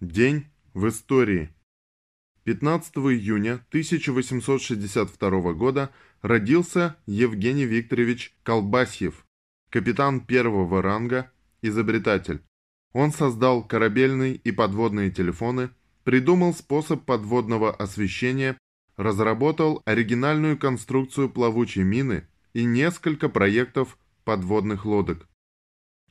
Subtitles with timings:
[0.00, 1.52] День в истории.
[2.44, 5.90] 15 июня 1862 года
[6.22, 9.26] родился Евгений Викторович Колбасьев,
[9.70, 11.32] капитан первого ранга,
[11.62, 12.44] изобретатель.
[12.92, 15.70] Он создал корабельные и подводные телефоны,
[16.04, 18.56] придумал способ подводного освещения,
[18.96, 25.28] разработал оригинальную конструкцию плавучей мины и несколько проектов подводных лодок.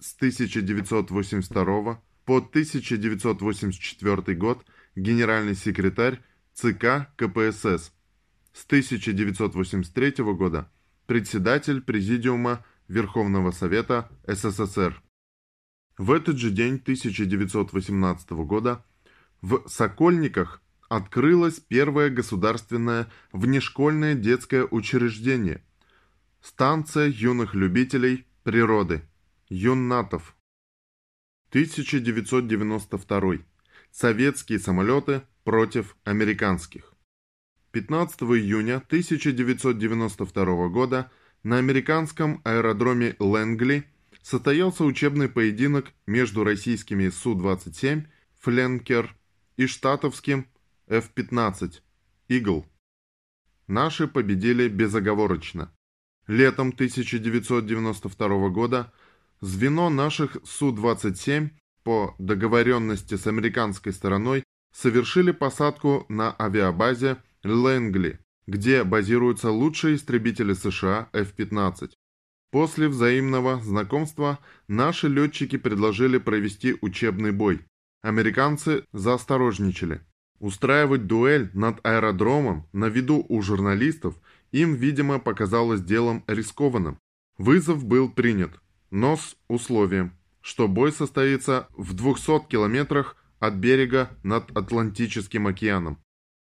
[0.00, 4.66] с 1982 по 1984 год
[4.96, 6.20] генеральный секретарь
[6.52, 7.92] ЦК КПСС,
[8.52, 10.70] с 1983 года
[11.06, 15.00] председатель Президиума Верховного Совета СССР.
[15.96, 18.84] В этот же день 1918 года
[19.42, 25.64] в Сокольниках открылось первое государственное внешкольное детское учреждение–
[26.42, 29.02] Станция юных любителей природы.
[29.50, 30.34] Юннатов.
[31.50, 33.44] 1992.
[33.90, 36.94] Советские самолеты против американских.
[37.72, 41.10] 15 июня 1992 года
[41.42, 43.84] на американском аэродроме Лэнгли
[44.22, 48.06] состоялся учебный поединок между российскими Су-27
[48.38, 49.14] «Фленкер»
[49.58, 50.46] и штатовским
[50.86, 51.82] F-15
[52.28, 52.66] «Игл».
[53.66, 55.70] Наши победили безоговорочно.
[56.30, 58.92] Летом 1992 года
[59.40, 61.50] звено наших Су-27
[61.82, 71.08] по договоренности с американской стороной совершили посадку на авиабазе Лэнгли, где базируются лучшие истребители США
[71.12, 71.90] F-15.
[72.52, 77.66] После взаимного знакомства наши летчики предложили провести учебный бой.
[78.02, 80.00] Американцы заосторожничали.
[80.40, 84.14] Устраивать дуэль над аэродромом на виду у журналистов
[84.52, 86.98] им, видимо, показалось делом рискованным.
[87.36, 88.58] Вызов был принят,
[88.90, 95.98] но с условием, что бой состоится в 200 километрах от берега над Атлантическим океаном.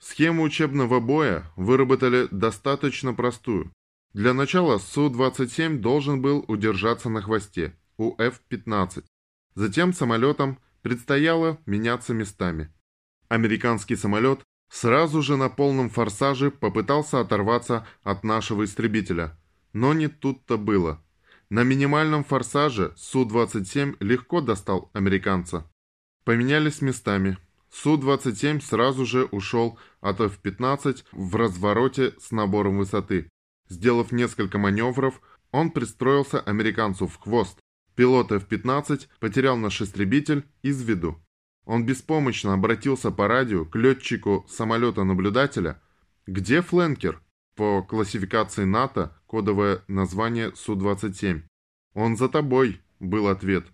[0.00, 3.72] Схему учебного боя выработали достаточно простую.
[4.12, 9.04] Для начала Су-27 должен был удержаться на хвосте у F-15.
[9.54, 12.72] Затем самолетам предстояло меняться местами.
[13.28, 19.38] Американский самолет Сразу же на полном форсаже попытался оторваться от нашего истребителя.
[19.72, 21.02] Но не тут-то было.
[21.48, 25.70] На минимальном форсаже Су-27 легко достал американца.
[26.24, 27.38] Поменялись местами.
[27.70, 33.28] Су-27 сразу же ушел от F-15 в развороте с набором высоты.
[33.68, 35.20] Сделав несколько маневров,
[35.52, 37.58] он пристроился американцу в хвост.
[37.94, 41.22] Пилот F-15 потерял наш истребитель из виду.
[41.66, 45.80] Он беспомощно обратился по радио к летчику самолета-наблюдателя.
[46.26, 47.20] «Где фленкер?»
[47.54, 51.42] По классификации НАТО кодовое название Су-27.
[51.94, 53.66] «Он за тобой», был ответ.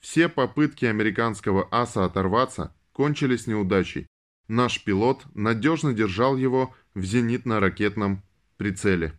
[0.00, 4.06] Все попытки американского аса оторваться кончились неудачей.
[4.48, 8.18] Наш пилот надежно держал его в зенитно-ракетном
[8.56, 9.12] прицеле.